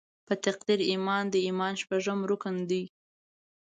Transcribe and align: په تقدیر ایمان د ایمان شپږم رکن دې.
په 0.27 0.33
تقدیر 0.45 0.79
ایمان 0.91 1.23
د 1.29 1.35
ایمان 1.47 1.73
شپږم 1.81 2.19
رکن 2.29 2.55
دې. 2.69 2.83